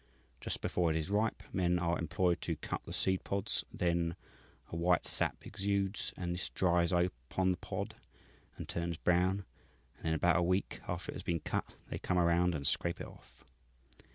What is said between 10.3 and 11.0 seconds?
a week